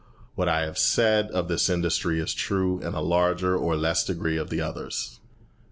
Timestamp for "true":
2.33-2.79